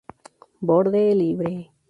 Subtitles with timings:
[0.69, 1.71] Borde libre.